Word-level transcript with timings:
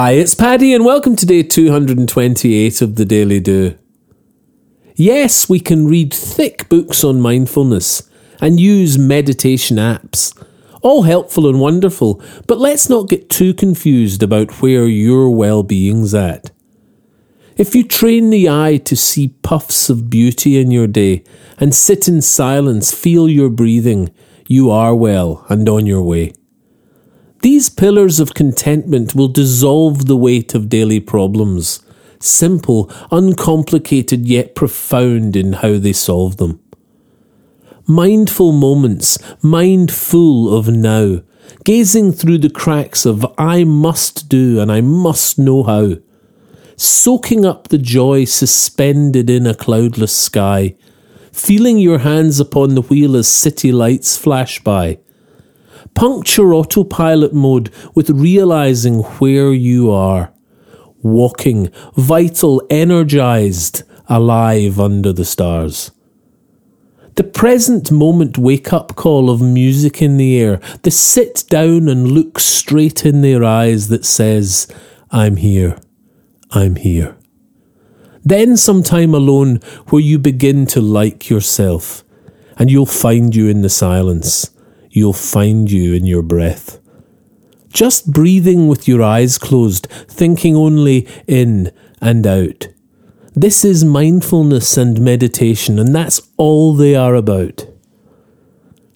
Hi, 0.00 0.12
it's 0.12 0.36
Paddy, 0.36 0.72
and 0.74 0.84
welcome 0.84 1.16
to 1.16 1.26
day 1.26 1.42
228 1.42 2.82
of 2.82 2.94
the 2.94 3.04
Daily 3.04 3.40
Do. 3.40 3.76
Yes, 4.94 5.48
we 5.48 5.58
can 5.58 5.88
read 5.88 6.14
thick 6.14 6.68
books 6.68 7.02
on 7.02 7.20
mindfulness 7.20 8.08
and 8.40 8.60
use 8.60 8.96
meditation 8.96 9.76
apps. 9.76 10.40
All 10.82 11.02
helpful 11.02 11.48
and 11.48 11.58
wonderful, 11.58 12.22
but 12.46 12.58
let's 12.58 12.88
not 12.88 13.08
get 13.08 13.28
too 13.28 13.52
confused 13.52 14.22
about 14.22 14.62
where 14.62 14.86
your 14.86 15.34
well 15.34 15.64
being's 15.64 16.14
at. 16.14 16.52
If 17.56 17.74
you 17.74 17.82
train 17.82 18.30
the 18.30 18.48
eye 18.48 18.76
to 18.76 18.94
see 18.94 19.34
puffs 19.42 19.90
of 19.90 20.08
beauty 20.08 20.60
in 20.60 20.70
your 20.70 20.86
day 20.86 21.24
and 21.58 21.74
sit 21.74 22.06
in 22.06 22.22
silence, 22.22 22.94
feel 22.94 23.28
your 23.28 23.50
breathing, 23.50 24.14
you 24.46 24.70
are 24.70 24.94
well 24.94 25.44
and 25.48 25.68
on 25.68 25.86
your 25.86 26.02
way. 26.02 26.34
These 27.40 27.70
pillars 27.70 28.18
of 28.18 28.34
contentment 28.34 29.14
will 29.14 29.28
dissolve 29.28 30.06
the 30.06 30.16
weight 30.16 30.56
of 30.56 30.68
daily 30.68 30.98
problems, 30.98 31.80
simple, 32.18 32.90
uncomplicated, 33.12 34.26
yet 34.26 34.56
profound 34.56 35.36
in 35.36 35.52
how 35.54 35.78
they 35.78 35.92
solve 35.92 36.38
them. 36.38 36.60
Mindful 37.86 38.52
moments, 38.52 39.18
mindful 39.40 40.52
of 40.52 40.68
now, 40.68 41.22
gazing 41.64 42.12
through 42.12 42.38
the 42.38 42.50
cracks 42.50 43.06
of 43.06 43.24
I 43.38 43.62
must 43.62 44.28
do 44.28 44.60
and 44.60 44.70
I 44.70 44.80
must 44.80 45.38
know 45.38 45.62
how, 45.62 45.94
soaking 46.76 47.46
up 47.46 47.68
the 47.68 47.78
joy 47.78 48.24
suspended 48.24 49.30
in 49.30 49.46
a 49.46 49.54
cloudless 49.54 50.14
sky, 50.14 50.74
feeling 51.32 51.78
your 51.78 51.98
hands 51.98 52.40
upon 52.40 52.74
the 52.74 52.82
wheel 52.82 53.14
as 53.16 53.28
city 53.28 53.70
lights 53.70 54.16
flash 54.16 54.58
by 54.64 54.98
Puncture 55.94 56.54
autopilot 56.54 57.32
mode 57.32 57.70
with 57.94 58.10
realizing 58.10 59.00
where 59.18 59.52
you 59.52 59.90
are. 59.90 60.32
Walking, 61.02 61.70
vital, 61.96 62.62
energized, 62.70 63.82
alive 64.08 64.80
under 64.80 65.12
the 65.12 65.24
stars. 65.24 65.92
The 67.14 67.24
present 67.24 67.90
moment 67.90 68.38
wake 68.38 68.72
up 68.72 68.94
call 68.94 69.28
of 69.28 69.40
music 69.40 70.00
in 70.00 70.18
the 70.18 70.40
air, 70.40 70.60
the 70.82 70.90
sit 70.90 71.44
down 71.48 71.88
and 71.88 72.12
look 72.12 72.38
straight 72.38 73.04
in 73.04 73.22
their 73.22 73.42
eyes 73.42 73.88
that 73.88 74.04
says, 74.04 74.68
I'm 75.10 75.36
here, 75.36 75.78
I'm 76.52 76.76
here. 76.76 77.16
Then 78.24 78.56
some 78.56 78.82
time 78.82 79.14
alone 79.14 79.56
where 79.88 80.02
you 80.02 80.18
begin 80.18 80.66
to 80.66 80.80
like 80.80 81.28
yourself, 81.28 82.04
and 82.56 82.70
you'll 82.70 82.86
find 82.86 83.34
you 83.34 83.48
in 83.48 83.62
the 83.62 83.68
silence 83.68 84.50
you'll 84.90 85.12
find 85.12 85.70
you 85.70 85.94
in 85.94 86.06
your 86.06 86.22
breath. 86.22 86.78
Just 87.72 88.12
breathing 88.12 88.68
with 88.68 88.88
your 88.88 89.02
eyes 89.02 89.38
closed, 89.38 89.86
thinking 90.08 90.56
only 90.56 91.06
in 91.26 91.72
and 92.00 92.26
out. 92.26 92.68
This 93.34 93.64
is 93.64 93.84
mindfulness 93.84 94.76
and 94.76 95.00
meditation, 95.00 95.78
and 95.78 95.94
that's 95.94 96.20
all 96.36 96.74
they 96.74 96.96
are 96.96 97.14
about. 97.14 97.66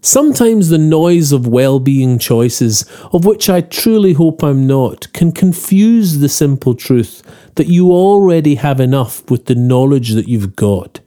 Sometimes 0.00 0.68
the 0.68 0.78
noise 0.78 1.30
of 1.30 1.46
well 1.46 1.78
being 1.78 2.18
choices, 2.18 2.84
of 3.12 3.24
which 3.24 3.48
I 3.48 3.60
truly 3.60 4.14
hope 4.14 4.42
I'm 4.42 4.66
not, 4.66 5.12
can 5.12 5.30
confuse 5.30 6.18
the 6.18 6.28
simple 6.28 6.74
truth 6.74 7.22
that 7.54 7.68
you 7.68 7.92
already 7.92 8.56
have 8.56 8.80
enough 8.80 9.30
with 9.30 9.44
the 9.46 9.54
knowledge 9.54 10.10
that 10.14 10.26
you've 10.26 10.56
got. 10.56 10.98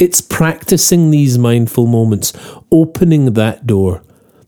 It's 0.00 0.22
practicing 0.22 1.10
these 1.10 1.36
mindful 1.36 1.86
moments, 1.86 2.32
opening 2.72 3.34
that 3.34 3.66
door, 3.66 4.02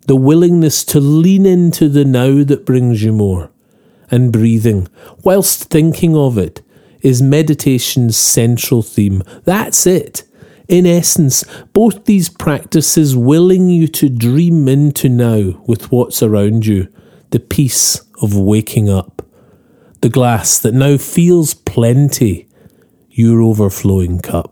the 0.06 0.16
willingness 0.16 0.82
to 0.86 0.98
lean 0.98 1.44
into 1.44 1.90
the 1.90 2.06
now 2.06 2.42
that 2.42 2.64
brings 2.64 3.04
you 3.04 3.12
more, 3.12 3.50
and 4.10 4.32
breathing, 4.32 4.88
whilst 5.22 5.64
thinking 5.64 6.16
of 6.16 6.38
it, 6.38 6.62
is 7.02 7.20
meditation's 7.20 8.16
central 8.16 8.80
theme. 8.80 9.22
That's 9.44 9.86
it. 9.86 10.22
In 10.68 10.86
essence, 10.86 11.44
both 11.74 12.06
these 12.06 12.30
practices 12.30 13.14
willing 13.14 13.68
you 13.68 13.88
to 13.88 14.08
dream 14.08 14.66
into 14.68 15.10
now 15.10 15.62
with 15.66 15.92
what's 15.92 16.22
around 16.22 16.64
you, 16.64 16.88
the 17.28 17.40
peace 17.40 18.00
of 18.22 18.34
waking 18.34 18.88
up, 18.88 19.20
the 20.00 20.08
glass 20.08 20.58
that 20.60 20.72
now 20.72 20.96
feels 20.96 21.52
plenty, 21.52 22.48
your 23.10 23.42
overflowing 23.42 24.18
cup. 24.20 24.51